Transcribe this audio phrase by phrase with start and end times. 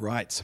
[0.00, 0.42] Right.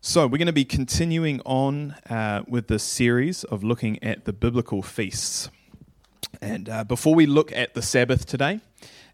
[0.00, 4.32] So, we're going to be continuing on uh, with this series of looking at the
[4.32, 5.48] biblical feasts.
[6.42, 8.58] And uh, before we look at the Sabbath today,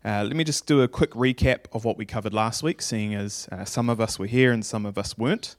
[0.03, 3.15] uh, let me just do a quick recap of what we covered last week, seeing
[3.15, 5.57] as uh, some of us were here and some of us weren't.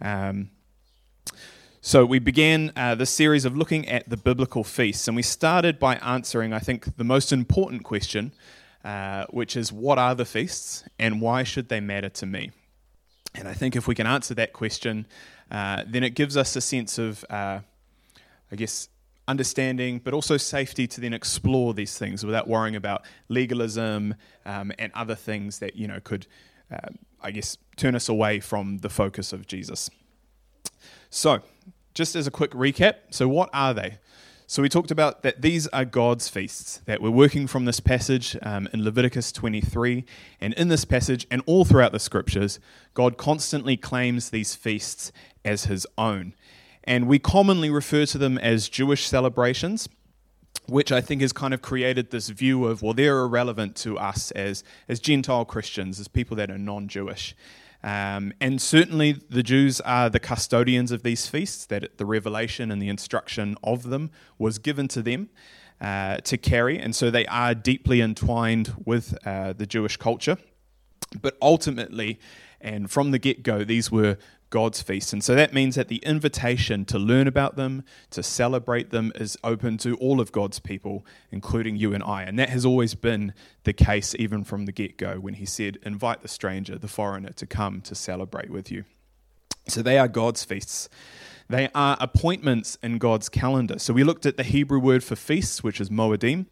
[0.00, 0.48] Um,
[1.82, 5.78] so, we began uh, this series of looking at the biblical feasts, and we started
[5.78, 8.32] by answering, I think, the most important question,
[8.86, 12.52] uh, which is what are the feasts and why should they matter to me?
[13.34, 15.06] And I think if we can answer that question,
[15.50, 17.58] uh, then it gives us a sense of, uh,
[18.52, 18.88] I guess,
[19.26, 24.92] understanding, but also safety to then explore these things without worrying about legalism um, and
[24.94, 26.28] other things that you know could,
[26.70, 29.90] uh, I guess, turn us away from the focus of Jesus.
[31.10, 31.40] So,
[31.92, 33.98] just as a quick recap, so what are they?
[34.48, 38.36] So we talked about that these are God's feasts, that we're working from this passage
[38.42, 40.04] um, in Leviticus 23.
[40.40, 42.60] And in this passage and all throughout the scriptures,
[42.94, 45.10] God constantly claims these feasts
[45.44, 46.32] as his own.
[46.84, 49.88] And we commonly refer to them as Jewish celebrations,
[50.68, 54.30] which I think has kind of created this view of, well, they're irrelevant to us
[54.30, 57.34] as, as Gentile Christians, as people that are non Jewish.
[57.86, 62.82] Um, and certainly the Jews are the custodians of these feasts, that the revelation and
[62.82, 65.30] the instruction of them was given to them
[65.80, 66.80] uh, to carry.
[66.80, 70.36] And so they are deeply entwined with uh, the Jewish culture.
[71.22, 72.18] But ultimately,
[72.60, 74.18] and from the get go, these were
[74.50, 75.12] God's feasts.
[75.12, 79.36] And so that means that the invitation to learn about them, to celebrate them, is
[79.42, 82.22] open to all of God's people, including you and I.
[82.22, 85.78] And that has always been the case, even from the get go, when He said,
[85.82, 88.84] Invite the stranger, the foreigner, to come to celebrate with you.
[89.68, 90.88] So they are God's feasts.
[91.48, 93.78] They are appointments in God's calendar.
[93.78, 96.46] So we looked at the Hebrew word for feasts, which is moedim,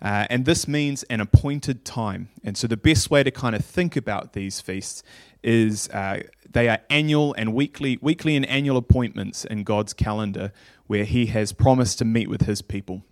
[0.00, 2.28] uh, and this means an appointed time.
[2.44, 5.02] And so the best way to kind of think about these feasts
[5.46, 10.52] is uh, they are annual and weekly, weekly and annual appointments in God's calendar
[10.86, 13.02] where He has promised to meet with His people.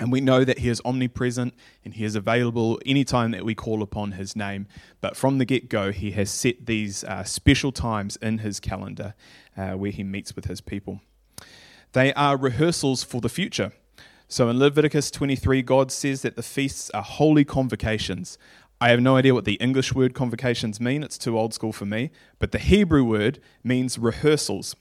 [0.00, 1.54] And we know that He is omnipresent
[1.84, 4.66] and He is available anytime that we call upon His name.
[5.00, 9.14] But from the get go, He has set these uh, special times in His calendar
[9.56, 11.00] uh, where He meets with His people.
[11.92, 13.72] They are rehearsals for the future.
[14.32, 18.38] So in Leviticus 23, God says that the feasts are holy convocations,
[18.82, 21.04] I have no idea what the English word convocations mean.
[21.04, 22.10] It's too old school for me.
[22.40, 24.74] But the Hebrew word means rehearsals.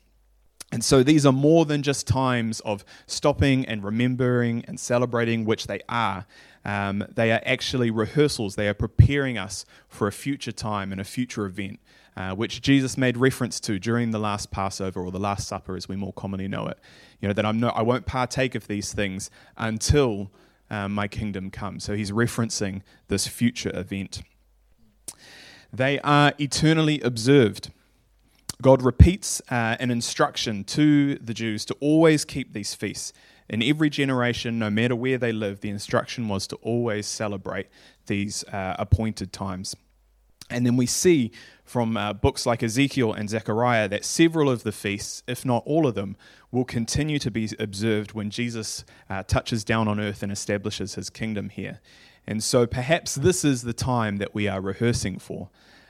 [0.72, 5.67] And so these are more than just times of stopping and remembering and celebrating, which
[5.67, 6.25] they are.
[6.66, 8.56] Um, they are actually rehearsals.
[8.56, 11.79] They are preparing us for a future time and a future event,
[12.17, 15.88] uh, which Jesus made reference to during the last Passover or the Last Supper, as
[15.88, 16.79] we more commonly know it.
[17.19, 20.31] You know that I'm no, I won't partake of these things until
[20.71, 21.79] um, my kingdom come.
[21.79, 24.23] So he's referencing this future event.
[25.71, 27.71] They are eternally observed.
[28.61, 33.11] God repeats uh, an instruction to the Jews to always keep these feasts.
[33.49, 37.67] In every generation, no matter where they live, the instruction was to always celebrate
[38.07, 39.75] these uh, appointed times.
[40.49, 41.31] And then we see
[41.65, 45.87] from uh, books like Ezekiel and Zechariah that several of the feasts, if not all
[45.87, 46.15] of them,
[46.51, 51.09] will continue to be observed when Jesus uh, touches down on earth and establishes his
[51.09, 51.79] kingdom here.
[52.28, 55.50] And so perhaps this is the time that we are rehearsing for.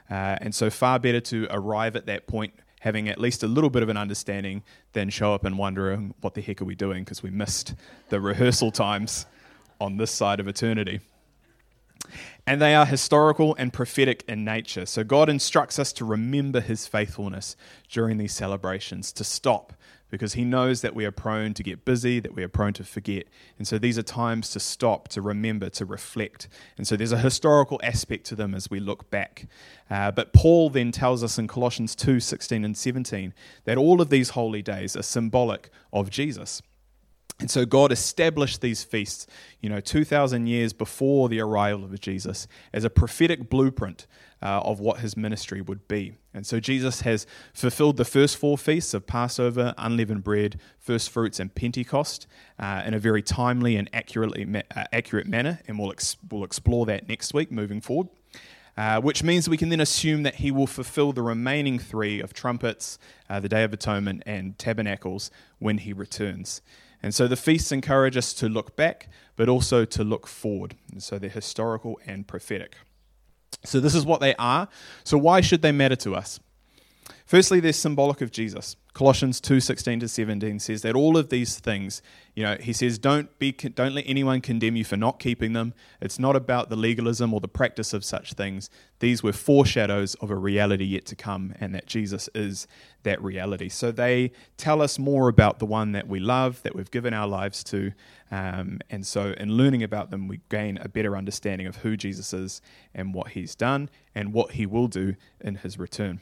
[0.10, 3.70] Uh, and so, far better to arrive at that point having at least a little
[3.70, 4.64] bit of an understanding
[4.94, 7.76] than show up and wondering what the heck are we doing because we missed
[8.10, 9.26] the rehearsal times
[9.80, 11.00] on this side of eternity
[12.48, 14.86] and they are historical and prophetic in nature.
[14.86, 17.56] So God instructs us to remember his faithfulness
[17.90, 19.74] during these celebrations, to stop,
[20.12, 22.84] because he knows that we are prone to get busy, that we are prone to
[22.84, 23.26] forget.
[23.58, 26.50] And so these are times to stop, to remember, to reflect.
[26.78, 29.48] And so there's a historical aspect to them as we look back.
[29.90, 33.34] Uh, but Paul then tells us in Colossians 2 16 and 17
[33.64, 36.62] that all of these holy days are symbolic of Jesus.
[37.40, 39.26] And so God established these feasts,
[39.62, 44.06] you know, 2,000 years before the arrival of Jesus as a prophetic blueprint
[44.42, 46.14] uh, of what his ministry would be.
[46.34, 51.40] And so Jesus has fulfilled the first four feasts of Passover, unleavened bread, first fruits,
[51.40, 52.28] and Pentecost
[52.58, 55.60] uh, in a very timely and accurately ma- uh, accurate manner.
[55.68, 58.08] And we'll, ex- we'll explore that next week moving forward.
[58.78, 62.34] Uh, which means we can then assume that he will fulfill the remaining three of
[62.34, 62.98] trumpets,
[63.30, 65.30] uh, the Day of Atonement, and tabernacles
[65.60, 66.62] when he returns.
[67.04, 70.76] And so the feasts encourage us to look back, but also to look forward.
[70.90, 72.78] And so they're historical and prophetic.
[73.64, 74.68] So this is what they are.
[75.04, 76.40] So why should they matter to us?
[77.32, 78.76] Firstly, they're symbolic of Jesus.
[78.94, 82.02] Colossians 2:16 to 17 says that all of these things,
[82.36, 85.74] you know, he says don't be don't let anyone condemn you for not keeping them.
[86.02, 88.70] It's not about the legalism or the practice of such things.
[89.00, 92.68] These were foreshadows of a reality yet to come and that Jesus is
[93.04, 93.70] that reality.
[93.70, 97.30] So they tell us more about the one that we love, that we've given our
[97.30, 97.94] lives to.
[98.30, 102.34] Um, and so in learning about them, we gain a better understanding of who Jesus
[102.34, 102.62] is
[102.94, 106.20] and what he's done and what he will do in his return.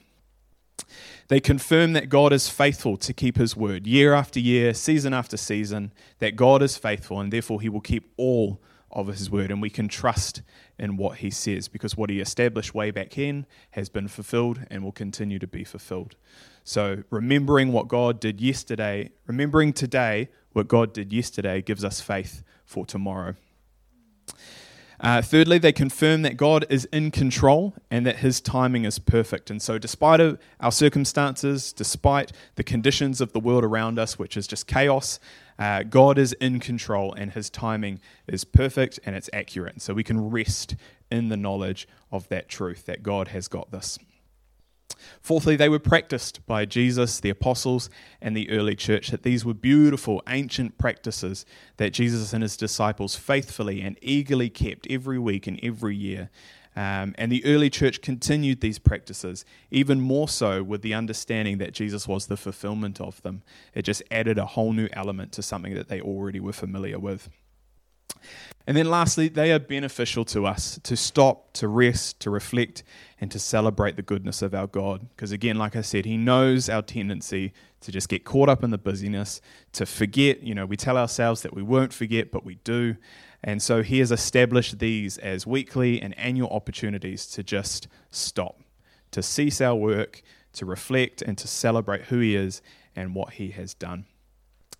[1.27, 5.37] They confirm that God is faithful to keep his word year after year, season after
[5.37, 8.61] season, that God is faithful and therefore he will keep all
[8.91, 9.51] of his word.
[9.51, 10.41] And we can trust
[10.77, 14.83] in what he says because what he established way back in has been fulfilled and
[14.83, 16.15] will continue to be fulfilled.
[16.63, 22.43] So, remembering what God did yesterday, remembering today what God did yesterday, gives us faith
[22.65, 23.35] for tomorrow.
[25.01, 29.49] Uh, thirdly, they confirm that God is in control and that his timing is perfect.
[29.49, 30.19] And so, despite
[30.59, 35.19] our circumstances, despite the conditions of the world around us, which is just chaos,
[35.57, 39.73] uh, God is in control and his timing is perfect and it's accurate.
[39.73, 40.75] And so, we can rest
[41.09, 43.99] in the knowledge of that truth that God has got this.
[45.21, 47.89] Fourthly, they were practiced by Jesus, the apostles,
[48.21, 51.45] and the early church, that these were beautiful, ancient practices
[51.77, 56.29] that Jesus and his disciples faithfully and eagerly kept every week and every year.
[56.75, 61.73] Um, and the early church continued these practices, even more so with the understanding that
[61.73, 63.41] Jesus was the fulfillment of them.
[63.73, 67.29] It just added a whole new element to something that they already were familiar with.
[68.69, 72.83] And then lastly, they are beneficial to us to stop, to rest, to reflect,
[73.19, 75.07] and to celebrate the goodness of our God.
[75.15, 77.51] Because again, like I said, He knows our tendency
[77.81, 79.41] to just get caught up in the busyness,
[79.73, 80.43] to forget.
[80.43, 82.95] You know, we tell ourselves that we won't forget, but we do.
[83.43, 88.61] And so He has established these as weekly and annual opportunities to just stop,
[89.09, 90.21] to cease our work,
[90.53, 92.61] to reflect, and to celebrate who He is
[92.95, 94.05] and what He has done.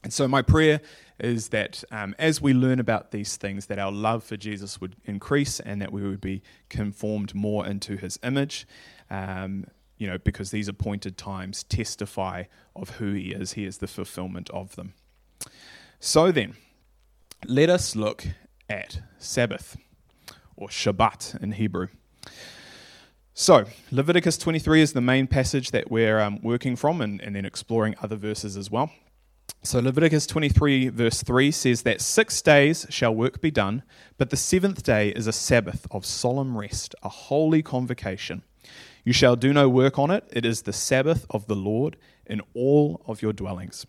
[0.03, 0.79] And so, my prayer
[1.23, 4.95] is that um, as we learn about these things, that our love for Jesus would
[5.05, 8.67] increase and that we would be conformed more into his image.
[9.09, 9.65] Um,
[9.97, 12.45] you know, because these appointed times testify
[12.75, 13.53] of who he is.
[13.53, 14.93] He is the fulfillment of them.
[15.99, 16.55] So then,
[17.45, 18.25] let us look
[18.69, 19.77] at Sabbath,
[20.55, 21.87] or Shabbat in Hebrew.
[23.33, 27.45] So, Leviticus 23 is the main passage that we're um, working from and, and then
[27.45, 28.91] exploring other verses as well.
[29.61, 33.83] So Leviticus 23, verse 3 says that six days shall work be done,
[34.17, 38.43] but the seventh day is a Sabbath of solemn rest, a holy convocation.
[39.03, 40.23] You shall do no work on it.
[40.31, 43.85] It is the Sabbath of the Lord in all of your dwellings.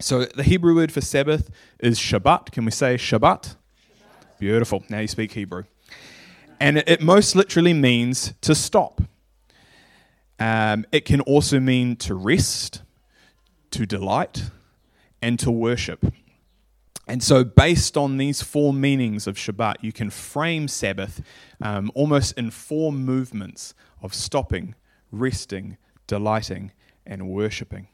[0.00, 1.50] So the Hebrew word for Sabbath
[1.80, 2.52] is Shabbat.
[2.52, 3.20] Can we say Shabbat?
[3.20, 3.56] Shabbat.
[4.38, 4.84] Beautiful.
[4.88, 5.64] Now you speak Hebrew.
[6.60, 9.00] And it most literally means to stop.
[10.38, 12.82] Um, it can also mean to rest,
[13.72, 14.50] to delight,
[15.20, 16.12] and to worship.
[17.08, 21.22] And so, based on these four meanings of Shabbat, you can frame Sabbath
[21.62, 23.72] um, almost in four movements
[24.02, 24.74] of stopping,
[25.10, 26.72] resting, delighting,
[27.06, 27.88] and worshipping.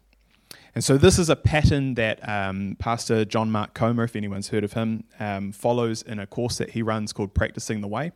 [0.74, 4.64] And so, this is a pattern that um, Pastor John Mark Comer, if anyone's heard
[4.64, 8.10] of him, um, follows in a course that he runs called Practicing the Way.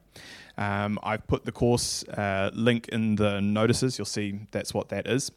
[0.56, 5.06] Um, I've put the course uh, link in the notices, you'll see that's what that
[5.06, 5.30] is.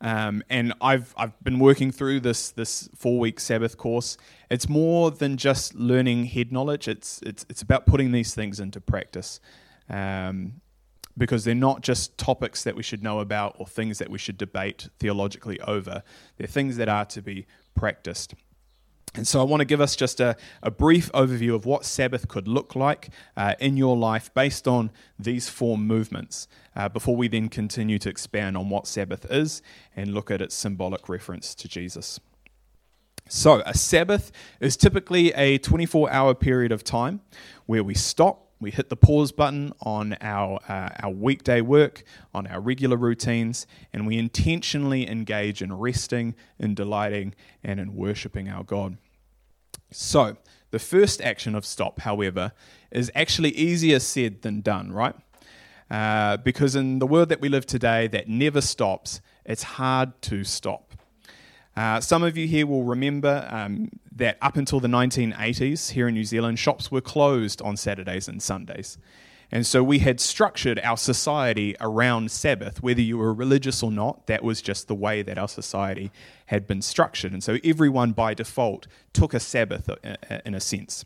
[0.00, 4.16] Um, and I've I've been working through this this four week Sabbath course.
[4.50, 6.88] It's more than just learning head knowledge.
[6.88, 9.40] It's it's it's about putting these things into practice,
[9.88, 10.60] um,
[11.16, 14.36] because they're not just topics that we should know about or things that we should
[14.36, 16.02] debate theologically over.
[16.36, 18.34] They're things that are to be practiced.
[19.16, 22.28] And so I want to give us just a, a brief overview of what Sabbath
[22.28, 27.26] could look like uh, in your life based on these four movements uh, before we
[27.26, 29.62] then continue to expand on what Sabbath is
[29.96, 32.20] and look at its symbolic reference to Jesus.
[33.28, 34.30] So, a Sabbath
[34.60, 37.22] is typically a 24 hour period of time
[37.64, 42.46] where we stop, we hit the pause button on our, uh, our weekday work, on
[42.46, 48.62] our regular routines, and we intentionally engage in resting, in delighting, and in worshipping our
[48.62, 48.96] God.
[49.98, 50.36] So,
[50.72, 52.52] the first action of stop, however,
[52.90, 55.14] is actually easier said than done, right?
[55.90, 60.44] Uh, because in the world that we live today that never stops, it's hard to
[60.44, 60.92] stop.
[61.74, 66.14] Uh, some of you here will remember um, that up until the 1980s, here in
[66.14, 68.98] New Zealand, shops were closed on Saturdays and Sundays.
[69.52, 74.26] And so we had structured our society around Sabbath, whether you were religious or not,
[74.26, 76.10] that was just the way that our society
[76.46, 77.32] had been structured.
[77.32, 81.04] And so everyone by default took a Sabbath uh, uh, in a sense.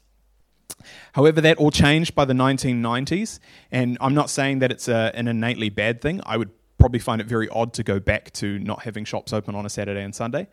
[1.12, 3.38] However, that all changed by the 1990s,
[3.70, 6.20] and I'm not saying that it's a, an innately bad thing.
[6.24, 9.54] I would probably find it very odd to go back to not having shops open
[9.54, 10.48] on a Saturday and Sunday.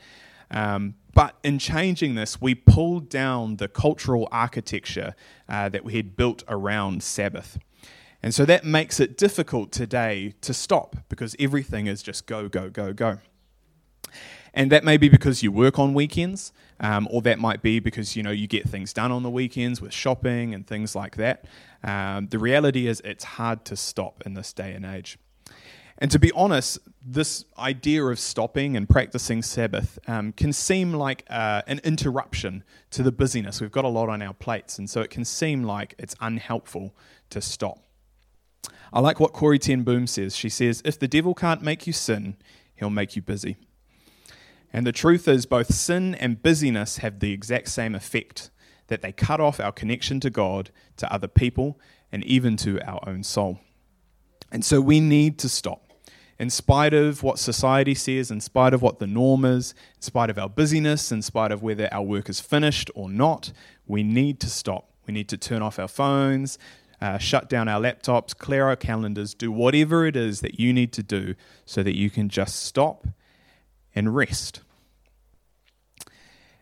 [0.52, 5.16] Um, but in changing this, we pulled down the cultural architecture
[5.50, 7.58] uh, that we had built around Sabbath.
[8.24, 12.70] And so that makes it difficult today to stop because everything is just go, go,
[12.70, 13.20] go, go.
[14.54, 18.16] And that may be because you work on weekends, um, or that might be because
[18.16, 21.46] you know you get things done on the weekends with shopping and things like that.
[21.84, 25.20] Um, the reality is, it's hard to stop in this day and age.
[26.00, 31.24] And to be honest, this idea of stopping and practicing Sabbath um, can seem like
[31.30, 33.62] uh, an interruption to the busyness.
[33.62, 36.96] We've got a lot on our plates, and so it can seem like it's unhelpful
[37.30, 37.87] to stop.
[38.94, 40.36] I like what Corrie ten Boom says.
[40.36, 42.38] She says, If the devil can't make you sin,
[42.76, 43.58] he'll make you busy.
[44.74, 48.50] And the truth is, both sin and busyness have the exact same effect
[48.88, 51.80] that they cut off our connection to God, to other people,
[52.12, 53.60] and even to our own soul.
[54.52, 55.88] And so we need to stop
[56.40, 60.30] in spite of what society says, in spite of what the norm is, in spite
[60.30, 63.52] of our busyness, in spite of whether our work is finished or not,
[63.88, 64.92] we need to stop.
[65.08, 66.60] We need to turn off our phones,
[67.00, 70.92] uh, shut down our laptops, clear our calendars, do whatever it is that you need
[70.94, 71.36] to do
[71.66, 73.08] so that you can just stop
[73.94, 74.62] and rest.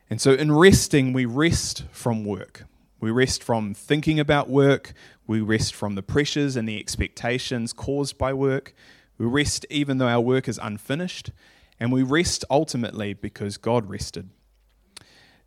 [0.10, 2.66] And so, in resting, we rest from work.
[3.00, 4.94] We rest from thinking about work.
[5.28, 8.74] We rest from the pressures and the expectations caused by work.
[9.18, 11.32] We rest even though our work is unfinished,
[11.80, 14.30] and we rest ultimately because God rested.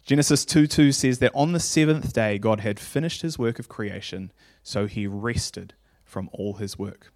[0.05, 3.69] Genesis 2 2 says that on the seventh day God had finished his work of
[3.69, 5.75] creation, so he rested
[6.05, 7.13] from all his work.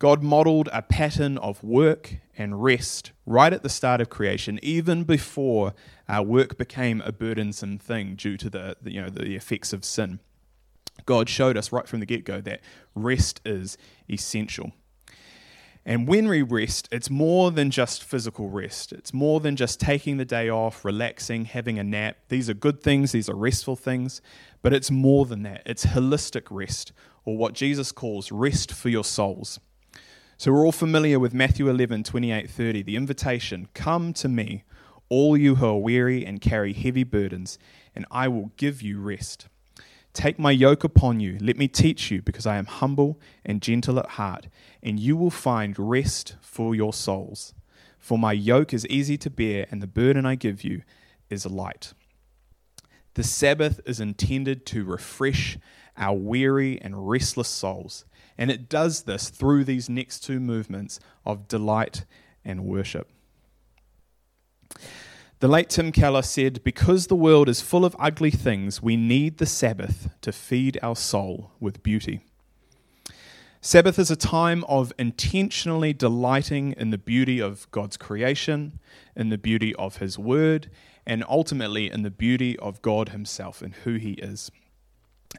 [0.00, 5.04] God modeled a pattern of work and rest right at the start of creation, even
[5.04, 5.74] before
[6.08, 9.84] our work became a burdensome thing due to the, the you know, the effects of
[9.84, 10.20] sin.
[11.04, 12.62] God showed us right from the get go that
[12.94, 13.76] rest is
[14.08, 14.72] essential.
[15.86, 18.92] And when we rest, it's more than just physical rest.
[18.92, 22.16] It's more than just taking the day off, relaxing, having a nap.
[22.28, 24.20] These are good things, these are restful things,
[24.62, 25.62] but it's more than that.
[25.64, 26.92] It's holistic rest,
[27.24, 29.58] or what Jesus calls rest for your souls.
[30.36, 34.64] So we're all familiar with Matthew 11, 28, 30, the invitation Come to me,
[35.08, 37.58] all you who are weary and carry heavy burdens,
[37.94, 39.48] and I will give you rest.
[40.12, 41.38] Take my yoke upon you.
[41.40, 44.48] Let me teach you, because I am humble and gentle at heart,
[44.82, 47.54] and you will find rest for your souls.
[47.98, 50.82] For my yoke is easy to bear, and the burden I give you
[51.28, 51.92] is light.
[53.14, 55.58] The Sabbath is intended to refresh
[55.96, 58.04] our weary and restless souls,
[58.38, 62.04] and it does this through these next two movements of delight
[62.44, 63.10] and worship.
[65.40, 69.38] The late Tim Keller said, Because the world is full of ugly things, we need
[69.38, 72.20] the Sabbath to feed our soul with beauty.
[73.62, 78.78] Sabbath is a time of intentionally delighting in the beauty of God's creation,
[79.16, 80.70] in the beauty of His Word,
[81.06, 84.50] and ultimately in the beauty of God Himself and who He is.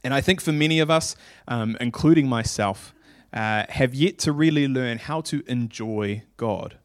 [0.03, 1.15] And I think for many of us,
[1.47, 2.95] um, including myself,
[3.31, 6.79] uh, have yet to really learn how to enjoy God.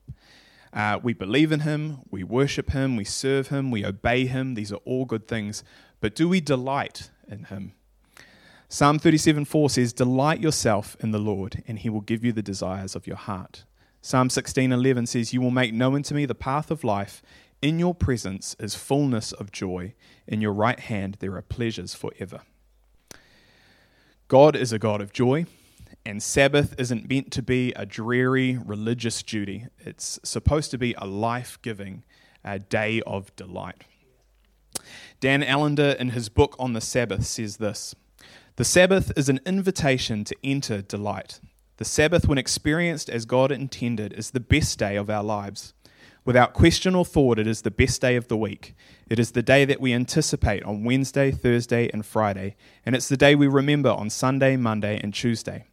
[0.77, 4.53] Uh, we believe in Him, we worship Him, we serve Him, we obey Him.
[4.53, 5.65] These are all good things.
[6.03, 7.73] But do we delight in Him?
[8.69, 12.43] Psalm 37 4 says, Delight yourself in the Lord, and He will give you the
[12.43, 13.65] desires of your heart.
[14.03, 17.23] Psalm 16 11 says, You will make known to me the path of life.
[17.63, 19.95] In your presence is fullness of joy.
[20.29, 22.43] In your right hand there are pleasures forever.
[24.29, 25.47] God is a God of joy.
[26.07, 31.05] And Sabbath isn't meant to be a dreary religious duty, it's supposed to be a
[31.05, 32.05] life giving
[32.45, 33.83] uh, day of delight.
[35.19, 37.97] Dan Allender, in his book on the Sabbath, says this
[38.55, 41.41] The Sabbath is an invitation to enter delight.
[41.79, 45.75] The Sabbath, when experienced as God intended, is the best day of our lives.
[46.25, 48.77] Without question or thought, it is the best day of the week.
[49.11, 53.17] It is the day that we anticipate on Wednesday, Thursday, and Friday, and it's the
[53.17, 55.65] day we remember on Sunday, Monday, and Tuesday.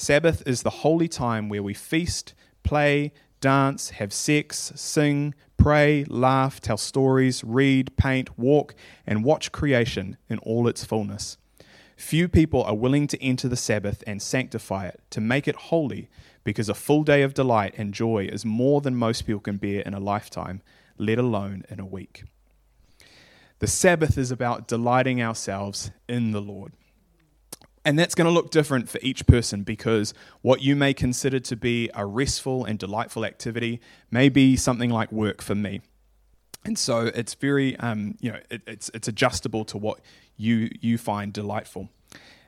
[0.00, 6.58] Sabbath is the holy time where we feast, play, dance, have sex, sing, pray, laugh,
[6.58, 8.74] tell stories, read, paint, walk,
[9.06, 11.36] and watch creation in all its fullness.
[11.98, 16.08] Few people are willing to enter the Sabbath and sanctify it, to make it holy,
[16.44, 19.82] because a full day of delight and joy is more than most people can bear
[19.82, 20.62] in a lifetime,
[20.96, 22.24] let alone in a week.
[23.58, 26.72] The Sabbath is about delighting ourselves in the Lord.
[27.84, 31.56] And that's going to look different for each person because what you may consider to
[31.56, 35.80] be a restful and delightful activity may be something like work for me.
[36.64, 40.00] And so it's very, um, you know, it, it's, it's adjustable to what
[40.36, 41.88] you, you find delightful.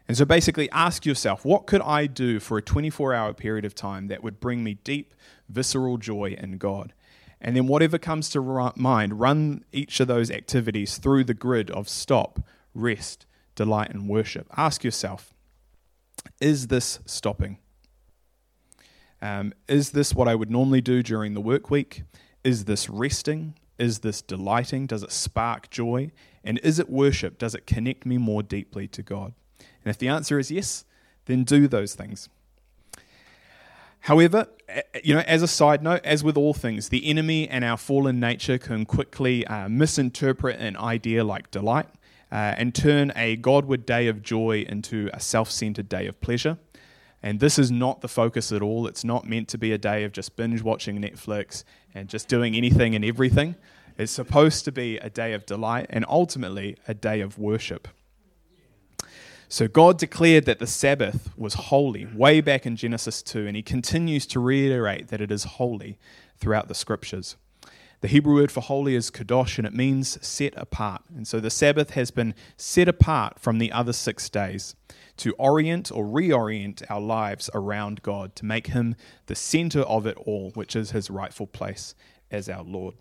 [0.08, 3.74] And so basically, ask yourself what could I do for a 24 hour period of
[3.74, 5.14] time that would bring me deep,
[5.48, 6.92] visceral joy in God?
[7.40, 11.88] And then, whatever comes to mind, run each of those activities through the grid of
[11.88, 12.40] stop,
[12.74, 14.46] rest, delight, and worship.
[14.56, 15.32] Ask yourself
[16.40, 17.58] is this stopping?
[19.20, 22.02] Um, is this what I would normally do during the work week?
[22.42, 23.54] Is this resting?
[23.78, 24.86] Is this delighting?
[24.86, 26.10] Does it spark joy?
[26.44, 27.38] And is it worship?
[27.38, 29.32] Does it connect me more deeply to God?
[29.58, 30.84] And if the answer is yes,
[31.26, 32.28] then do those things.
[34.00, 34.48] However,
[35.04, 38.18] you know, as a side note, as with all things, the enemy and our fallen
[38.18, 41.86] nature can quickly uh, misinterpret an idea like delight
[42.32, 46.56] uh, and turn a Godward day of joy into a self centered day of pleasure.
[47.22, 48.86] And this is not the focus at all.
[48.86, 51.62] It's not meant to be a day of just binge watching Netflix
[51.94, 53.54] and just doing anything and everything.
[53.98, 57.86] It's supposed to be a day of delight and ultimately a day of worship.
[59.48, 63.62] So God declared that the Sabbath was holy way back in Genesis 2, and he
[63.62, 65.98] continues to reiterate that it is holy
[66.38, 67.36] throughout the scriptures.
[68.02, 71.02] The Hebrew word for holy is kadosh, and it means set apart.
[71.14, 74.74] And so the Sabbath has been set apart from the other six days
[75.18, 80.16] to orient or reorient our lives around God, to make him the center of it
[80.16, 81.94] all, which is his rightful place
[82.28, 82.94] as our Lord.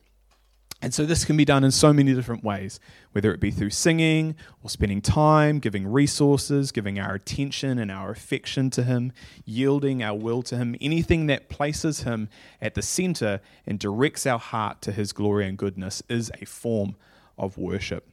[0.82, 2.80] And so this can be done in so many different ways,
[3.12, 8.10] whether it be through singing or spending time, giving resources, giving our attention and our
[8.10, 9.14] affection to Him,
[9.46, 14.40] yielding our will to Him, anything that places Him at the center and directs our
[14.40, 16.96] heart to His glory and goodness is a form
[17.38, 18.10] of worship.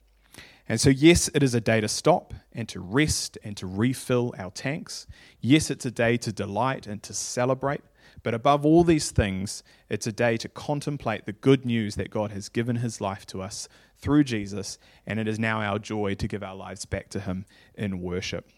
[0.69, 4.35] And so, yes, it is a day to stop and to rest and to refill
[4.37, 5.07] our tanks.
[5.41, 7.81] Yes, it's a day to delight and to celebrate.
[8.23, 12.31] But above all these things, it's a day to contemplate the good news that God
[12.33, 16.29] has given his life to us through Jesus, and it is now our joy to
[16.29, 18.49] give our lives back to him in worship.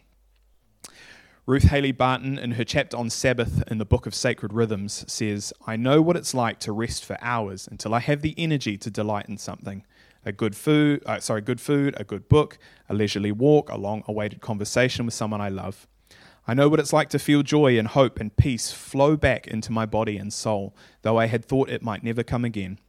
[1.47, 5.53] Ruth Haley Barton, in her chapter on Sabbath in the Book of Sacred Rhythms, says,
[5.67, 8.91] I know what it's like to rest for hours until I have the energy to
[8.91, 9.85] delight in something.
[10.25, 14.05] A good food, uh, sorry, good food, a good book, a leisurely walk, a long
[14.07, 15.89] awaited conversation with someone I love.
[16.51, 19.71] I know what it's like to feel joy and hope and peace flow back into
[19.71, 22.81] my body and soul, though I had thought it might never come again.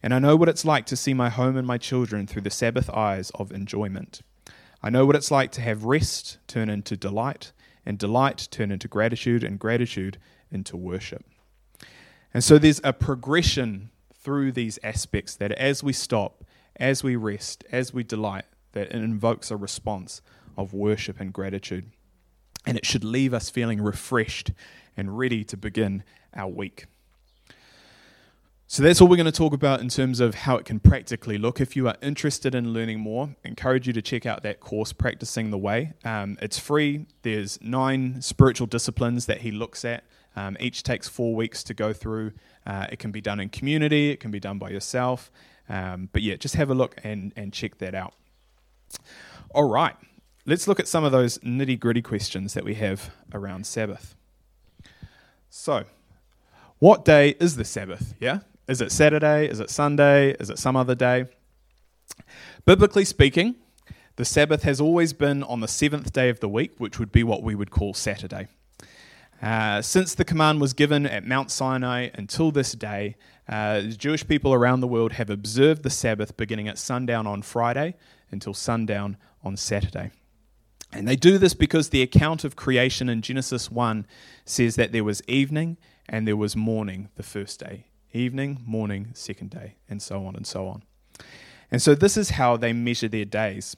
[0.00, 2.50] And I know what it's like to see my home and my children through the
[2.50, 4.22] Sabbath eyes of enjoyment.
[4.80, 7.50] I know what it's like to have rest turn into delight,
[7.84, 10.18] and delight turn into gratitude, and gratitude
[10.52, 11.24] into worship.
[12.32, 16.44] And so there's a progression through these aspects that as we stop,
[16.76, 20.22] as we rest, as we delight, that it invokes a response
[20.56, 21.90] of worship and gratitude
[22.66, 24.52] and it should leave us feeling refreshed
[24.96, 26.02] and ready to begin
[26.34, 26.86] our week.
[28.66, 31.38] So that's all we're going to talk about in terms of how it can practically
[31.38, 31.60] look.
[31.60, 34.92] If you are interested in learning more, I encourage you to check out that course,
[34.92, 35.94] Practicing the Way.
[36.04, 37.06] Um, it's free.
[37.22, 40.04] There's nine spiritual disciplines that he looks at.
[40.36, 42.30] Um, each takes four weeks to go through.
[42.64, 44.10] Uh, it can be done in community.
[44.10, 45.32] It can be done by yourself.
[45.68, 48.14] Um, but yeah, just have a look and, and check that out.
[49.52, 49.96] All right
[50.46, 54.14] let's look at some of those nitty gritty questions that we have around Sabbath.
[55.48, 55.84] So,
[56.78, 58.14] what day is the Sabbath?
[58.20, 58.40] Yeah?
[58.68, 59.48] Is it Saturday?
[59.48, 60.30] Is it Sunday?
[60.32, 61.26] Is it some other day?
[62.64, 63.56] Biblically speaking,
[64.16, 67.24] the Sabbath has always been on the seventh day of the week, which would be
[67.24, 68.48] what we would call Saturday.
[69.42, 73.16] Uh, since the command was given at Mount Sinai until this day,
[73.48, 77.94] uh, Jewish people around the world have observed the Sabbath beginning at sundown on Friday
[78.30, 80.10] until sundown on Saturday.
[80.92, 84.06] And they do this because the account of creation in Genesis 1
[84.44, 85.76] says that there was evening
[86.08, 87.86] and there was morning the first day.
[88.12, 90.82] Evening, morning, second day, and so on and so on.
[91.70, 93.76] And so this is how they measure their days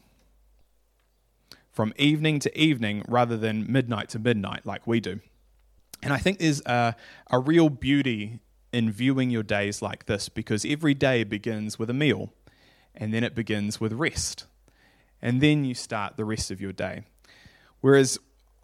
[1.70, 5.20] from evening to evening rather than midnight to midnight like we do.
[6.02, 6.96] And I think there's a,
[7.30, 8.40] a real beauty
[8.72, 12.32] in viewing your days like this because every day begins with a meal
[12.94, 14.46] and then it begins with rest
[15.22, 17.04] and then you start the rest of your day.
[17.80, 18.18] Whereas,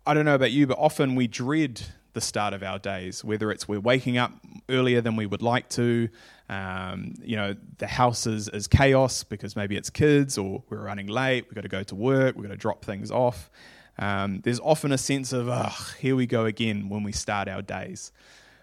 [0.06, 3.50] I don't know about you, but often we dread the start of our days, whether
[3.50, 4.32] it's we're waking up
[4.68, 6.08] earlier than we would like to,
[6.48, 11.06] um, you know, the house is, is chaos because maybe it's kids or we're running
[11.06, 13.50] late, we've got to go to work, we've got to drop things off.
[13.98, 17.62] Um, there's often a sense of, oh, here we go again when we start our
[17.62, 18.12] days.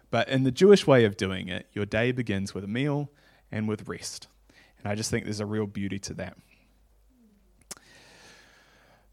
[0.10, 3.10] But in the Jewish way of doing it, your day begins with a meal
[3.52, 4.28] and with rest.
[4.80, 6.38] And I just think there's a real beauty to that.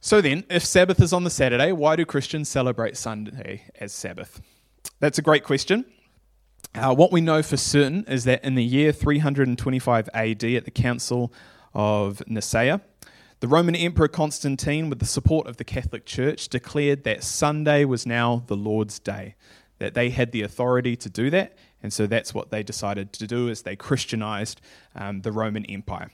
[0.04, 4.42] So then, if Sabbath is on the Saturday, why do Christians celebrate Sunday as Sabbath?
[4.98, 5.84] That's a great question.
[6.74, 10.72] Uh, what we know for certain is that in the year 325 AD at the
[10.72, 11.32] Council
[11.72, 12.80] of Nicaea,
[13.38, 18.04] The Roman Emperor Constantine, with the support of the Catholic Church, declared that Sunday was
[18.04, 19.36] now the Lord's day,
[19.78, 23.28] that they had the authority to do that, and so that's what they decided to
[23.28, 24.60] do as they Christianized
[24.96, 26.10] um, the Roman Empire.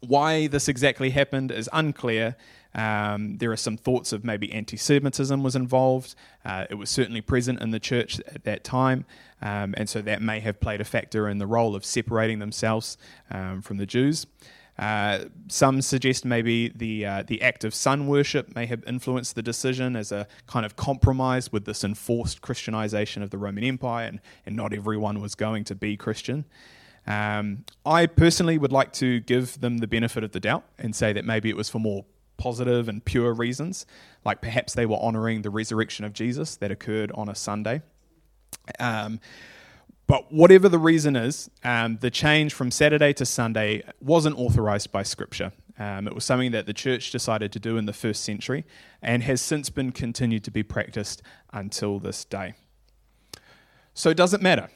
[0.00, 2.36] Why this exactly happened is unclear.
[2.78, 6.14] Um, there are some thoughts of maybe anti Semitism was involved.
[6.44, 9.04] Uh, it was certainly present in the church at that time,
[9.42, 12.96] um, and so that may have played a factor in the role of separating themselves
[13.32, 14.26] um, from the Jews.
[14.78, 19.42] Uh, some suggest maybe the uh, the act of sun worship may have influenced the
[19.42, 24.20] decision as a kind of compromise with this enforced Christianization of the Roman Empire, and,
[24.46, 26.44] and not everyone was going to be Christian.
[27.08, 31.12] Um, I personally would like to give them the benefit of the doubt and say
[31.12, 32.04] that maybe it was for more
[32.38, 33.84] positive and pure reasons,
[34.24, 37.82] like perhaps they were honoring the resurrection of Jesus that occurred on a Sunday.
[38.80, 39.20] Um,
[40.06, 45.02] but whatever the reason is, um, the change from Saturday to Sunday wasn't authorized by
[45.02, 45.52] Scripture.
[45.78, 48.64] Um, it was something that the church decided to do in the first century
[49.02, 51.22] and has since been continued to be practiced
[51.52, 52.54] until this day.
[53.92, 54.70] So, does it matter?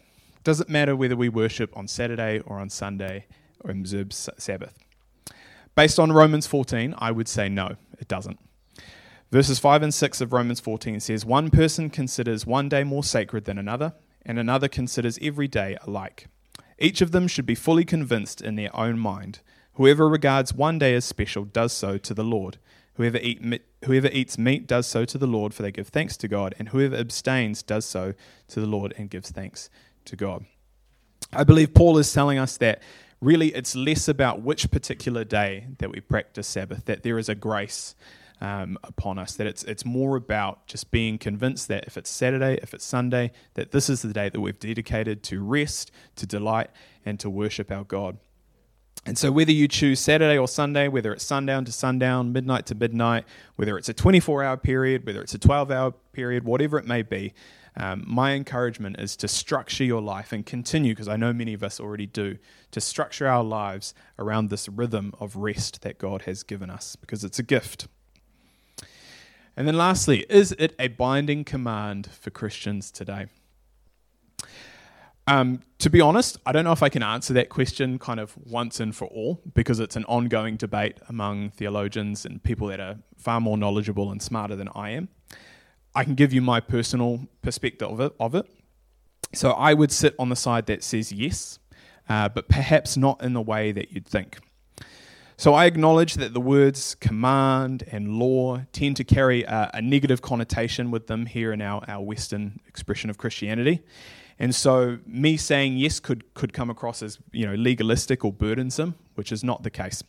[0.45, 3.27] Does it matter whether we worship on Saturday or on Sunday
[3.61, 4.82] or observe Sabbath?
[5.75, 8.39] Based on Romans 14, I would say no, it doesn't.
[9.31, 13.47] Verses 5 and 6 of Romans 14 says, One person considers one day more sacred
[13.47, 13.95] than another
[14.27, 16.27] and another considers every day alike.
[16.79, 19.41] Each of them should be fully convinced in their own mind.
[19.75, 22.59] Whoever regards one day as special does so to the Lord.
[22.95, 26.29] Whoever, eat whoever eats meat does so to the Lord, for they give thanks to
[26.29, 28.13] God, and whoever abstains does so
[28.49, 29.71] to the Lord and gives thanks
[30.05, 30.45] to God.
[31.33, 32.83] I believe Paul is telling us that
[33.23, 37.35] really it's less about which particular day that we practice Sabbath, that there is a
[37.35, 37.95] grace
[38.41, 39.37] um, upon us.
[39.37, 43.31] That it's it's more about just being convinced that if it's Saturday, if it's Sunday,
[43.55, 46.69] that this is the day that we've dedicated to rest, to delight,
[47.07, 48.19] and to worship our God.
[49.05, 52.75] And so, whether you choose Saturday or Sunday, whether it's sundown to sundown, midnight to
[52.75, 53.25] midnight,
[53.57, 57.03] whether it's a 24 hour period, whether it's a 12 hour period, whatever it may
[57.03, 57.33] be,
[57.77, 61.63] um, my encouragement is to structure your life and continue, because I know many of
[61.63, 62.39] us already do,
[62.71, 67.25] to structure our lives around this rhythm of rest that God has given us, because
[67.25, 67.89] it's a gift.
[69.57, 73.27] And then lastly, is it a binding command for Christians today?
[75.27, 78.37] Um, to be honest, I don't know if I can answer that question kind of
[78.37, 82.97] once and for all because it's an ongoing debate among theologians and people that are
[83.17, 85.09] far more knowledgeable and smarter than I am.
[85.95, 88.13] I can give you my personal perspective of it.
[88.19, 88.47] Of it.
[89.35, 91.59] So I would sit on the side that says yes,
[92.09, 94.39] uh, but perhaps not in the way that you'd think.
[95.37, 100.23] So I acknowledge that the words command and law tend to carry a, a, negative
[100.23, 103.83] connotation with them here in our, our Western expression of Christianity.
[104.39, 108.95] And so me saying yes could, could come across as you know legalistic or burdensome,
[109.15, 110.03] which is not the case.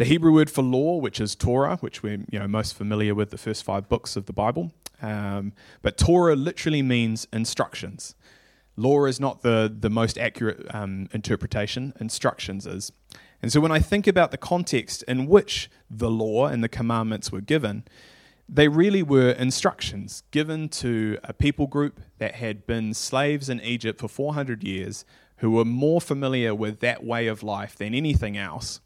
[0.00, 3.28] The Hebrew word for law, which is Torah, which we're you know, most familiar with
[3.28, 8.14] the first five books of the Bible, um, but Torah literally means instructions.
[8.76, 12.92] Law is not the, the most accurate um, interpretation, instructions is.
[13.42, 17.30] And so when I think about the context in which the law and the commandments
[17.30, 17.84] were given,
[18.48, 24.00] they really were instructions given to a people group that had been slaves in Egypt
[24.00, 25.04] for 400 years,
[25.40, 28.80] who were more familiar with that way of life than anything else.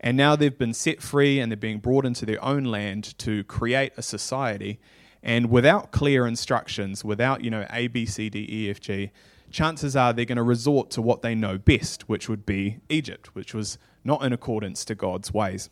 [0.00, 3.44] And now they've been set free and they're being brought into their own land to
[3.44, 4.78] create a society.
[5.22, 9.10] And without clear instructions, without, you know, A, B, C, D, E, F, G,
[9.50, 13.34] chances are they're going to resort to what they know best, which would be Egypt,
[13.34, 15.70] which was not in accordance to God's ways.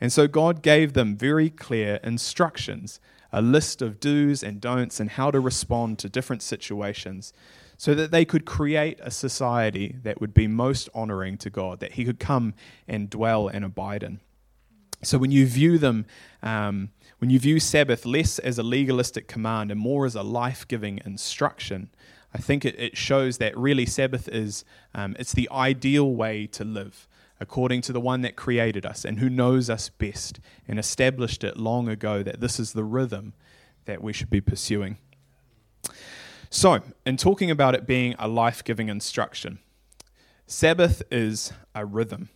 [0.00, 3.00] And so God gave them very clear instructions,
[3.32, 7.32] a list of do's and don'ts, and how to respond to different situations,
[7.78, 11.92] so that they could create a society that would be most honoring to God, that
[11.92, 12.52] He could come
[12.88, 14.20] and dwell and abide in.
[15.02, 16.04] So when you view them,
[16.42, 20.66] um, when you view Sabbath less as a legalistic command and more as a life
[20.66, 21.90] giving instruction,
[22.34, 26.64] I think it, it shows that really Sabbath is um, it's the ideal way to
[26.64, 27.06] live,
[27.38, 31.56] according to the one that created us and who knows us best and established it
[31.56, 33.34] long ago that this is the rhythm
[33.84, 34.98] that we should be pursuing.
[36.50, 39.58] So, in talking about it being a life giving instruction,
[40.46, 42.30] Sabbath is a rhythm.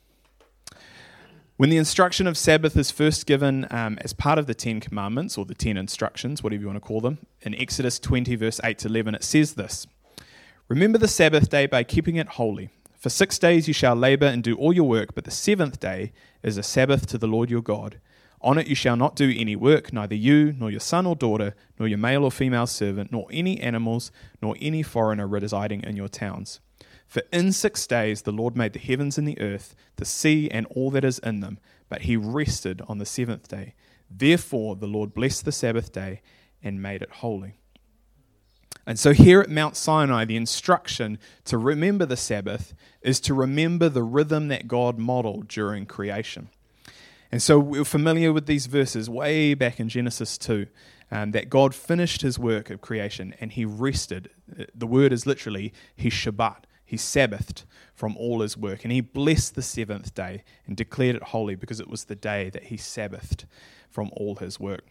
[1.57, 5.39] When the instruction of Sabbath is first given um, as part of the Ten Commandments,
[5.39, 8.79] or the Ten Instructions, whatever you want to call them, in Exodus 20, verse 8
[8.79, 9.87] to 11, it says this
[10.69, 12.69] Remember the Sabbath day by keeping it holy.
[12.99, 16.13] For six days you shall labor and do all your work, but the seventh day
[16.43, 17.99] is a Sabbath to the Lord your God.
[18.43, 21.55] On it you shall not do any work, neither you, nor your son or daughter,
[21.79, 24.11] nor your male or female servant, nor any animals,
[24.43, 26.61] nor any foreigner residing in your towns
[27.13, 30.65] for in six days the Lord made the heavens and the earth, the sea and
[30.71, 31.59] all that is in them,
[31.91, 33.75] but he rested on the seventh day.
[34.11, 36.23] Therefore, the Lord blessed the Sabbath day
[36.63, 37.59] and made it holy.
[38.87, 43.91] And so, here at Mount Sinai, the instruction to remember the Sabbath is to remember
[43.91, 46.49] the rhythm that God modeled during creation.
[47.33, 50.67] And so, we're familiar with these verses way back in Genesis 2
[51.11, 54.29] um, that God finished his work of creation and he rested.
[54.75, 57.65] The word is literally, he Shabbat, he Sabbathed
[57.95, 58.85] from all his work.
[58.85, 62.51] And he blessed the seventh day and declared it holy because it was the day
[62.51, 63.47] that he Sabbathed
[63.89, 64.85] from all his work.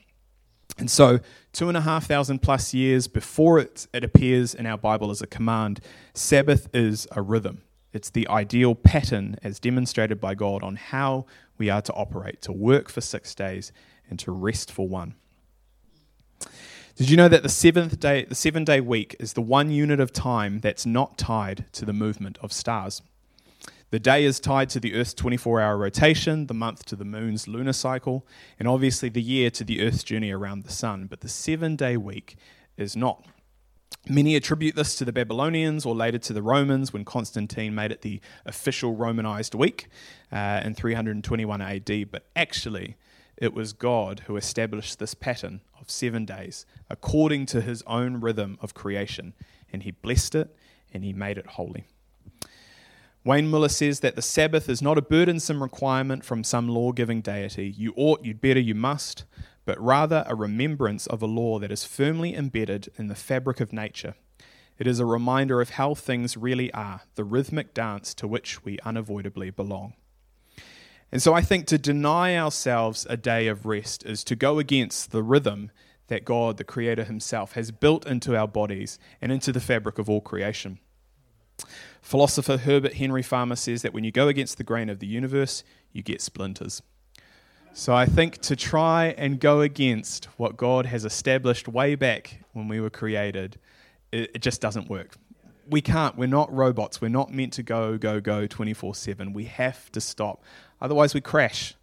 [0.80, 1.19] And so,
[1.54, 5.21] two and a half thousand plus years before it, it appears in our Bible as
[5.21, 5.80] a command,
[6.15, 7.62] Sabbath is a rhythm.
[7.93, 11.25] It's the ideal pattern as demonstrated by God on how
[11.58, 13.71] we are to operate, to work for six days
[14.10, 15.15] and to rest for one.
[16.95, 19.99] Did you know that the seventh day, the seven day week, is the one unit
[19.99, 23.01] of time that's not tied to the movement of stars?
[23.91, 27.47] The day is tied to the Earth's 24 hour rotation, the month to the moon's
[27.47, 28.25] lunar cycle,
[28.58, 31.08] and obviously the year to the Earth's journey around the sun.
[31.08, 32.36] But the seven day week
[32.77, 33.25] is not.
[34.08, 38.01] Many attribute this to the Babylonians or later to the Romans when Constantine made it
[38.01, 39.88] the official Romanized week
[40.32, 42.12] uh, in 321 AD.
[42.12, 42.97] But actually,
[43.38, 48.58] it was God who established this pattern of seven days according to his own rhythm
[48.62, 49.34] of creation,
[49.71, 50.56] and he blessed it
[50.93, 51.86] and he made it holy.
[53.23, 57.21] Wayne Muller says that the Sabbath is not a burdensome requirement from some law giving
[57.21, 57.69] deity.
[57.69, 59.25] You ought, you'd better, you must,
[59.65, 63.74] but rather a remembrance of a law that is firmly embedded in the fabric of
[63.74, 64.15] nature.
[64.78, 68.80] It is a reminder of how things really are, the rhythmic dance to which we
[68.80, 69.93] unavoidably belong.
[71.12, 75.12] And so I think to deny ourselves a day of rest is to go against
[75.12, 75.69] the rhythm
[76.08, 80.10] that God, the Creator Himself, has built into our bodies and into the fabric of
[80.10, 80.80] all creation.
[82.02, 85.63] Philosopher Herbert Henry Farmer says that when you go against the grain of the universe,
[85.91, 86.82] you get splinters.
[87.73, 92.67] So I think to try and go against what God has established way back when
[92.67, 93.57] we were created,
[94.12, 95.15] it, it just doesn't work.
[95.69, 96.17] We can't.
[96.17, 96.99] We're not robots.
[96.99, 99.31] We're not meant to go, go, go 24 7.
[99.31, 100.43] We have to stop.
[100.81, 101.75] Otherwise, we crash.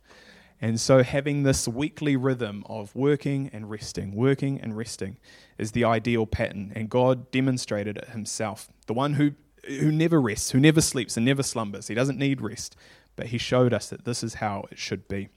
[0.60, 5.16] And so, having this weekly rhythm of working and resting, working and resting,
[5.56, 6.70] is the ideal pattern.
[6.74, 8.68] And God demonstrated it Himself.
[8.86, 9.32] The one who,
[9.66, 11.88] who never rests, who never sleeps, and never slumbers.
[11.88, 12.76] He doesn't need rest,
[13.16, 15.28] but He showed us that this is how it should be.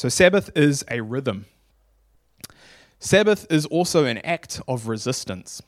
[0.00, 1.44] So, Sabbath is a rhythm.
[3.00, 5.60] Sabbath is also an act of resistance.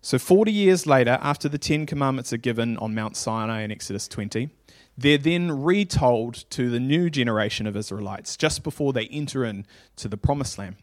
[0.00, 4.06] So, 40 years later, after the Ten Commandments are given on Mount Sinai in Exodus
[4.06, 4.48] 20,
[4.96, 10.16] they're then retold to the new generation of Israelites just before they enter into the
[10.16, 10.76] promised land.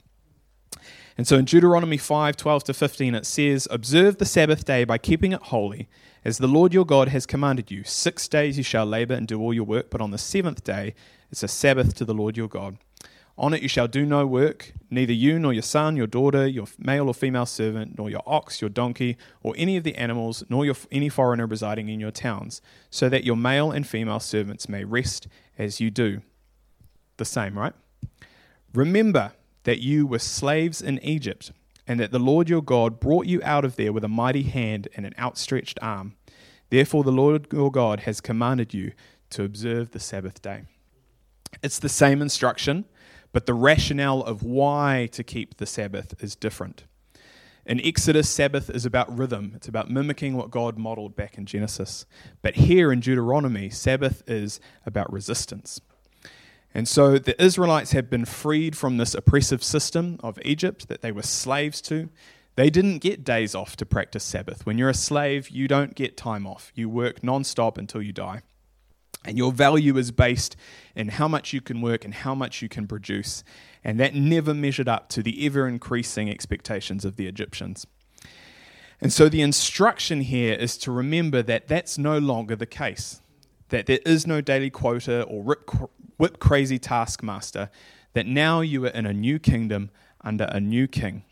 [1.17, 4.97] And so in Deuteronomy 5 12 to 15, it says, Observe the Sabbath day by
[4.97, 5.87] keeping it holy,
[6.23, 7.83] as the Lord your God has commanded you.
[7.83, 10.93] Six days you shall labor and do all your work, but on the seventh day
[11.31, 12.77] it's a Sabbath to the Lord your God.
[13.37, 16.67] On it you shall do no work, neither you nor your son, your daughter, your
[16.77, 20.65] male or female servant, nor your ox, your donkey, or any of the animals, nor
[20.65, 24.83] your, any foreigner residing in your towns, so that your male and female servants may
[24.83, 26.21] rest as you do.
[27.17, 27.73] The same, right?
[28.73, 31.51] Remember that you were slaves in Egypt,
[31.87, 34.87] and that the Lord your God brought you out of there with a mighty hand
[34.95, 36.15] and an outstretched arm.
[36.69, 38.91] Therefore, the Lord your God has commanded you
[39.31, 40.63] to observe the Sabbath day.
[41.61, 42.85] It's the same instruction
[43.33, 46.83] but the rationale of why to keep the Sabbath is different.
[47.65, 52.05] In Exodus, Sabbath is about rhythm, it's about mimicking what God modeled back in Genesis.
[52.41, 55.79] But here in Deuteronomy, Sabbath is about resistance.
[56.73, 61.11] And so the Israelites had been freed from this oppressive system of Egypt that they
[61.11, 62.09] were slaves to.
[62.55, 64.65] They didn't get days off to practice Sabbath.
[64.65, 66.71] When you're a slave, you don't get time off.
[66.75, 68.41] You work non-stop until you die.
[69.23, 70.55] And your value is based
[70.95, 73.43] in how much you can work and how much you can produce.
[73.83, 77.85] And that never measured up to the ever increasing expectations of the Egyptians.
[78.99, 83.21] And so the instruction here is to remember that that's no longer the case,
[83.69, 85.43] that there is no daily quota or
[86.21, 87.69] whip crazy taskmaster,
[88.13, 89.89] that now you are in a new kingdom
[90.21, 91.23] under a new king.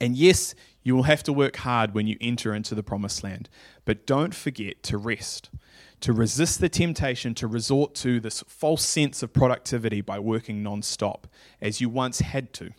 [0.00, 3.48] And yes, you will have to work hard when you enter into the promised land,
[3.84, 5.50] but don't forget to rest
[6.00, 10.82] to resist the temptation to resort to this false sense of productivity by working non
[10.82, 11.26] stop,
[11.60, 12.70] as you once had to,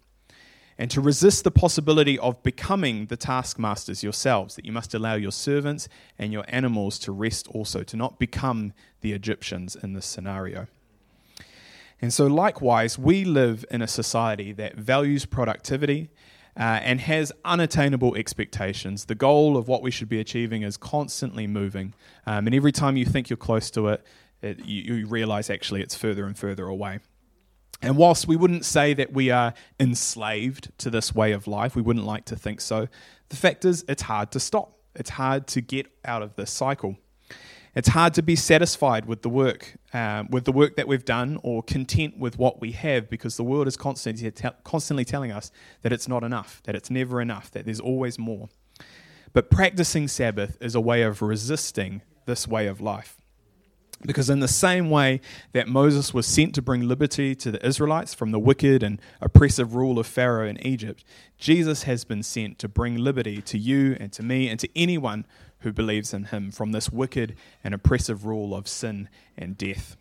[0.78, 5.32] and to resist the possibility of becoming the taskmasters yourselves, that you must allow your
[5.32, 10.68] servants and your animals to rest also, to not become the Egyptians in this scenario.
[12.02, 16.10] And so, likewise, we live in a society that values productivity
[16.56, 19.06] uh, and has unattainable expectations.
[19.06, 21.94] The goal of what we should be achieving is constantly moving.
[22.26, 24.06] Um, and every time you think you're close to it,
[24.42, 27.00] it, you, you realize actually it's further and further away.
[27.82, 31.82] And whilst we wouldn't say that we are enslaved to this way of life, we
[31.82, 32.88] wouldn't like to think so,
[33.30, 34.74] the fact is it's hard to stop.
[34.96, 36.98] It's hard to get out of this cycle.
[37.78, 41.40] It's hard to be satisfied with the work, um, with the work that we've done,
[41.44, 45.52] or content with what we have, because the world is constantly, te- constantly telling us
[45.84, 48.50] that it's not enough, that it's never enough, that there's always more.
[49.32, 53.16] But practicing Sabbath is a way of resisting this way of life.
[54.04, 55.22] Because, in the same way
[55.54, 59.76] that Moses was sent to bring liberty to the Israelites from the wicked and oppressive
[59.76, 61.04] rule of Pharaoh in Egypt,
[61.38, 65.28] Jesus has been sent to bring liberty to you and to me and to anyone
[65.60, 69.98] who believes in him from this wicked and oppressive rule of sin and death.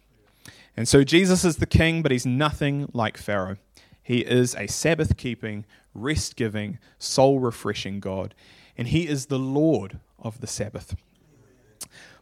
[0.76, 3.56] And so, Jesus is the king, but he's nothing like Pharaoh.
[4.02, 5.64] He is a Sabbath keeping,
[5.94, 8.34] rest giving, soul refreshing God,
[8.76, 10.94] and he is the Lord of the Sabbath.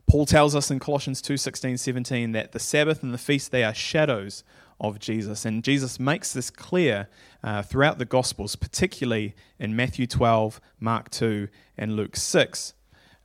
[0.07, 3.64] Paul tells us in Colossians 2 16, 17 that the Sabbath and the feast, they
[3.64, 4.44] are shadows
[4.81, 5.44] of Jesus.
[5.44, 7.09] And Jesus makes this clear
[7.42, 12.75] uh, throughout the Gospels, particularly in Matthew 12, Mark 2, and Luke 6.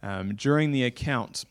[0.01, 1.45] Um, during the account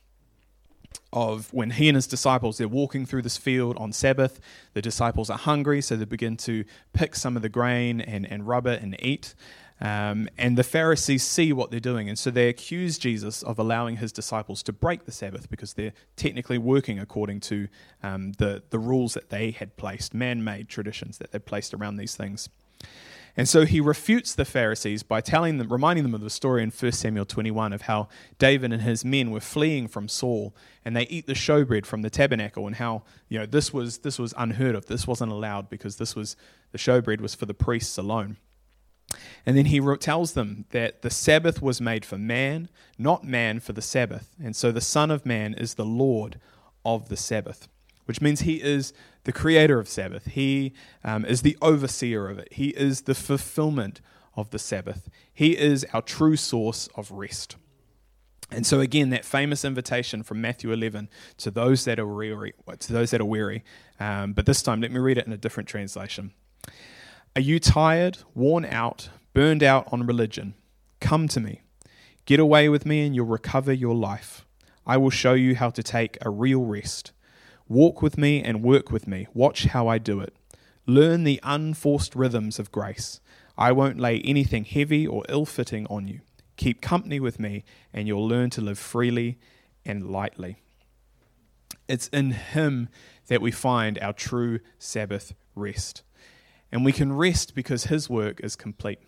[1.12, 4.40] of when he and his disciples they're walking through this field on sabbath
[4.72, 8.48] the disciples are hungry so they begin to pick some of the grain and, and
[8.48, 9.34] rub it and eat
[9.80, 13.98] um, and the Pharisees see what they're doing, and so they accuse Jesus of allowing
[13.98, 17.68] his disciples to break the Sabbath because they're technically working according to
[18.02, 21.96] um, the, the rules that they had placed, man made traditions that they placed around
[21.96, 22.48] these things.
[23.38, 26.72] And so he refutes the Pharisees by telling them, reminding them of the story in
[26.72, 31.04] 1 Samuel 21 of how David and his men were fleeing from Saul and they
[31.04, 34.74] eat the showbread from the tabernacle and how, you know, this was, this was unheard
[34.74, 34.86] of.
[34.86, 36.34] This wasn't allowed because this was,
[36.72, 38.38] the showbread was for the priests alone.
[39.46, 43.72] And then he tells them that the Sabbath was made for man, not man for
[43.72, 44.34] the Sabbath.
[44.42, 46.40] And so the Son of Man is the Lord
[46.84, 47.68] of the Sabbath,
[48.08, 48.94] which means he is
[49.24, 50.24] the creator of Sabbath.
[50.28, 50.72] He
[51.04, 52.48] um, is the overseer of it.
[52.52, 54.00] He is the fulfillment
[54.34, 55.10] of the Sabbath.
[55.34, 57.56] He is our true source of rest.
[58.50, 62.92] And so again, that famous invitation from Matthew 11 to those that are weary, to
[62.94, 63.62] those that are weary.
[64.00, 66.32] Um, but this time, let me read it in a different translation.
[67.36, 70.54] Are you tired, worn out, burned out on religion?
[70.98, 71.60] Come to me.
[72.24, 74.46] Get away with me, and you'll recover your life.
[74.86, 77.12] I will show you how to take a real rest.
[77.68, 79.26] Walk with me and work with me.
[79.34, 80.34] Watch how I do it.
[80.86, 83.20] Learn the unforced rhythms of grace.
[83.58, 86.20] I won't lay anything heavy or ill fitting on you.
[86.56, 89.38] Keep company with me, and you'll learn to live freely
[89.84, 90.56] and lightly.
[91.88, 92.88] It's in Him
[93.28, 96.02] that we find our true Sabbath rest.
[96.72, 98.98] And we can rest because his work is complete.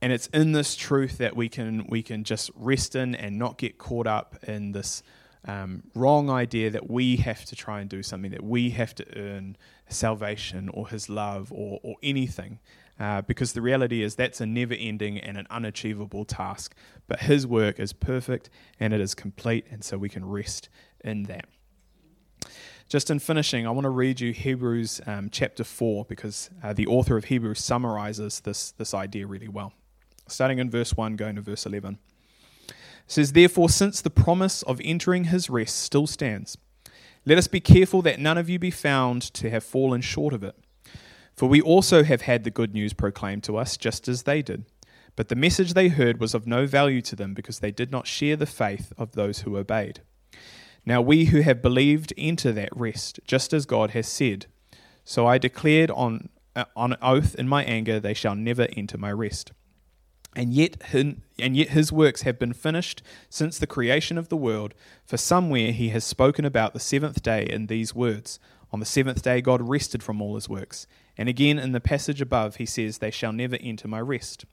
[0.00, 3.56] And it's in this truth that we can, we can just rest in and not
[3.56, 5.02] get caught up in this
[5.46, 9.18] um, wrong idea that we have to try and do something, that we have to
[9.18, 9.56] earn
[9.88, 12.58] salvation or his love or, or anything.
[13.00, 16.74] Uh, because the reality is that's a never ending and an unachievable task.
[17.08, 20.68] But his work is perfect and it is complete, and so we can rest
[21.00, 21.46] in that.
[22.88, 26.86] Just in finishing, I want to read you Hebrews um, chapter 4 because uh, the
[26.86, 29.72] author of Hebrews summarizes this, this idea really well.
[30.28, 31.98] Starting in verse 1, going to verse 11.
[33.12, 36.56] Says, Therefore, since the promise of entering his rest still stands,
[37.26, 40.42] let us be careful that none of you be found to have fallen short of
[40.42, 40.56] it.
[41.36, 44.64] For we also have had the good news proclaimed to us, just as they did.
[45.14, 48.06] But the message they heard was of no value to them because they did not
[48.06, 50.00] share the faith of those who obeyed.
[50.86, 54.46] Now we who have believed enter that rest, just as God has said.
[55.04, 59.12] So I declared on, uh, on oath in my anger, they shall never enter my
[59.12, 59.52] rest.
[60.34, 64.74] And yet, and yet his works have been finished since the creation of the world.
[65.04, 68.38] For somewhere he has spoken about the seventh day in these words
[68.72, 70.86] On the seventh day God rested from all his works.
[71.18, 74.46] And again in the passage above he says, They shall never enter my rest.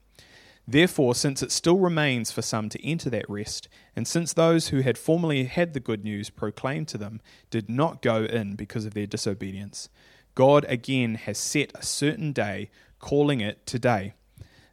[0.68, 4.82] Therefore, since it still remains for some to enter that rest, and since those who
[4.82, 8.94] had formerly had the good news proclaimed to them did not go in because of
[8.94, 9.88] their disobedience,
[10.34, 14.14] God again has set a certain day, calling it today.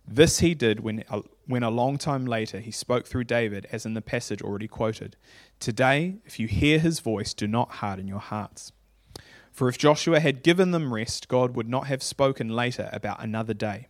[0.08, 1.04] This he did when,
[1.46, 5.18] when a long time later he spoke through David, as in the passage already quoted.
[5.60, 8.72] Today, if you hear his voice, do not harden your hearts.
[9.52, 13.54] For if Joshua had given them rest, God would not have spoken later about another
[13.54, 13.88] day.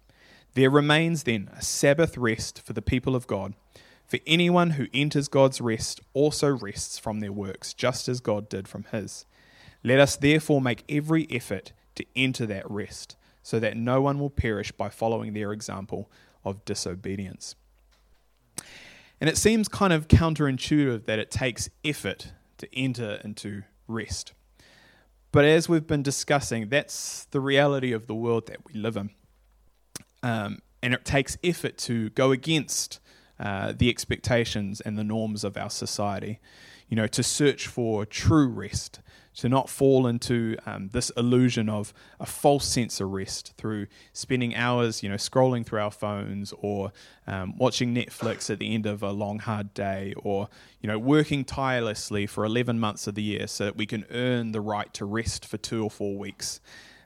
[0.54, 3.54] There remains then a Sabbath rest for the people of God.
[4.08, 8.68] For anyone who enters God's rest also rests from their works, just as God did
[8.68, 9.26] from his.
[9.84, 13.17] Let us therefore make every effort to enter that rest,
[13.48, 16.12] so that no one will perish by following their example
[16.44, 17.56] of disobedience.
[19.22, 24.34] And it seems kind of counterintuitive that it takes effort to enter into rest.
[25.32, 29.12] But as we've been discussing, that's the reality of the world that we live in.
[30.22, 33.00] Um, and it takes effort to go against
[33.40, 36.42] uh, the expectations and the norms of our society,
[36.88, 39.00] you know, to search for true rest,
[39.36, 44.56] to not fall into um, this illusion of a false sense of rest through spending
[44.56, 46.92] hours, you know, scrolling through our phones or
[47.28, 50.50] um, watching Netflix at the end of a long, hard day or,
[50.82, 54.54] you know, working tirelessly for 11 months of the year so that we can earn
[54.54, 56.60] the right to rest for two or four weeks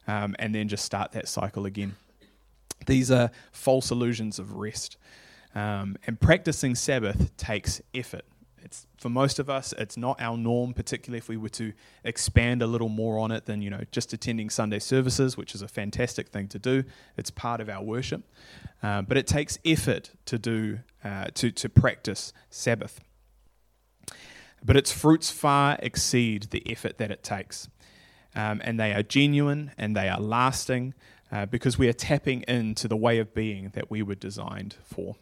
[0.07, 1.95] um, and then just start that cycle again.
[2.85, 4.97] These are false illusions of rest.
[5.53, 8.23] Um, and practicing Sabbath takes effort.
[8.63, 12.61] It's for most of us, it's not our norm, particularly if we were to expand
[12.61, 15.67] a little more on it than you know just attending Sunday services, which is a
[15.67, 16.83] fantastic thing to do.
[17.17, 18.23] It's part of our worship,
[18.83, 23.01] uh, but it takes effort to do uh, to to practice Sabbath.
[24.63, 27.67] But its fruits far exceed the effort that it takes,
[28.35, 30.93] um, and they are genuine and they are lasting
[31.31, 35.15] uh, because we are tapping into the way of being that we were designed for.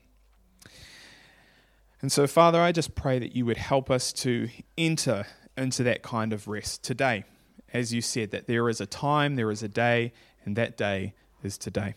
[2.02, 5.26] And so, Father, I just pray that you would help us to enter
[5.58, 7.26] into that kind of rest today.
[7.74, 10.14] As you said, that there is a time, there is a day,
[10.46, 11.96] and that day is today.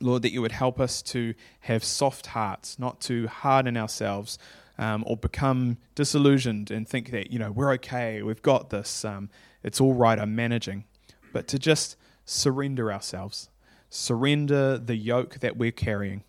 [0.00, 4.38] Lord, that you would help us to have soft hearts, not to harden ourselves
[4.78, 9.28] um, or become disillusioned and think that, you know, we're okay, we've got this, um,
[9.62, 10.84] it's all right, I'm managing.
[11.32, 13.50] But to just surrender ourselves,
[13.90, 16.22] surrender the yoke that we're carrying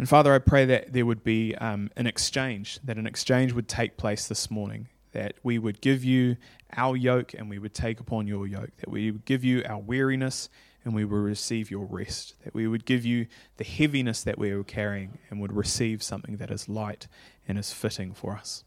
[0.00, 3.68] and Father, I pray that there would be um, an exchange, that an exchange would
[3.68, 6.38] take place this morning, that we would give you
[6.74, 9.78] our yoke and we would take upon your yoke, that we would give you our
[9.78, 10.48] weariness
[10.86, 13.26] and we would receive your rest, that we would give you
[13.58, 17.06] the heaviness that we are carrying and would receive something that is light
[17.46, 18.64] and is fitting for us.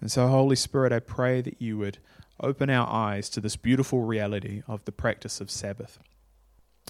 [0.00, 1.98] And so, Holy Spirit, I pray that you would
[2.40, 6.00] open our eyes to this beautiful reality of the practice of Sabbath.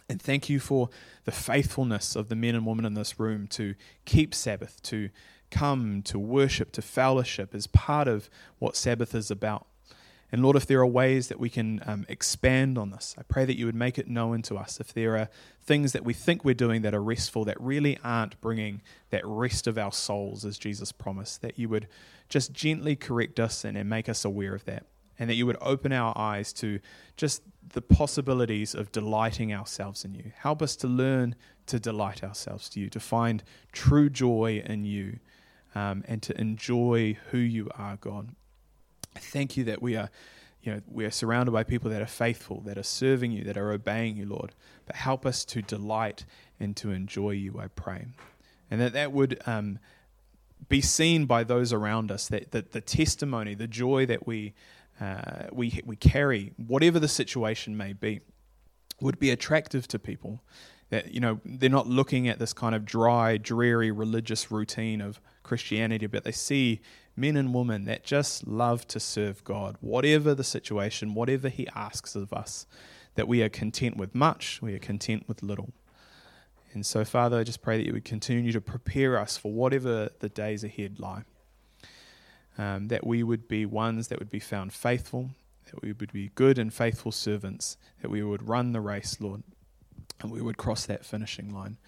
[0.08, 0.90] And thank you for
[1.24, 3.74] the faithfulness of the men and women in this room to
[4.04, 5.10] keep Sabbath, to
[5.50, 8.28] come, to worship, to fellowship as part of
[8.58, 9.66] what Sabbath is about.
[10.30, 13.44] And Lord, if there are ways that we can um, expand on this, I pray
[13.44, 14.80] that you would make it known to us.
[14.80, 15.28] If there are
[15.62, 18.80] things that we think we're doing that are restful, that really aren't bringing
[19.10, 21.86] that rest of our souls as Jesus promised, that you would
[22.30, 24.84] just gently correct us and, and make us aware of that
[25.18, 26.80] and that you would open our eyes to
[27.16, 27.42] just
[27.72, 30.32] the possibilities of delighting ourselves in you.
[30.36, 31.34] Help us to learn
[31.66, 33.42] to delight ourselves to you, to find
[33.72, 35.18] true joy in you,
[35.74, 38.30] um, and to enjoy who you are, God.
[39.14, 40.10] Thank you that we are,
[40.62, 43.56] you know, we are surrounded by people that are faithful, that are serving you, that
[43.56, 44.54] are obeying you, Lord.
[44.86, 46.24] But help us to delight
[46.58, 48.06] and to enjoy you, I pray,
[48.70, 49.40] and that that would.
[49.46, 49.78] Um,
[50.68, 54.54] be seen by those around us that, that the testimony, the joy that we
[55.02, 58.20] uh, we, we carry, whatever the situation may be,
[59.00, 60.44] would be attractive to people.
[60.90, 65.20] That, you know, they're not looking at this kind of dry, dreary religious routine of
[65.42, 66.82] Christianity, but they see
[67.16, 72.14] men and women that just love to serve God, whatever the situation, whatever He asks
[72.14, 72.66] of us,
[73.16, 75.72] that we are content with much, we are content with little.
[76.74, 80.10] And so, Father, I just pray that you would continue to prepare us for whatever
[80.20, 81.24] the days ahead lie
[82.58, 85.30] um, that we would be ones that would be found faithful,
[85.66, 89.42] that we would be good and faithful servants, that we would run the race, Lord,
[90.20, 91.78] and we would cross that finishing line.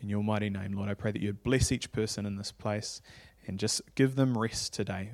[0.00, 3.00] In your mighty name, Lord, I pray that you'd bless each person in this place
[3.46, 5.10] and just give them rest today.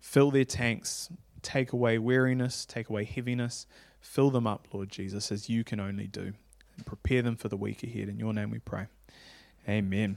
[0.00, 1.10] Fill their tanks,
[1.42, 3.66] take away weariness, take away heaviness,
[4.00, 6.32] fill them up, Lord Jesus, as you can only do.
[6.76, 8.08] And prepare them for the week ahead.
[8.08, 8.86] In your name we pray.
[9.68, 10.16] Amen.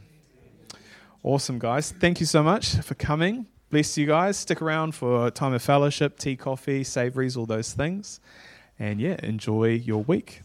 [1.21, 1.91] Awesome, guys.
[1.91, 4.37] Thank you so much for coming bless you guys.
[4.37, 8.19] Stick around for time of fellowship, tea, coffee, savories, all those things.
[8.77, 10.43] And yeah, enjoy your week.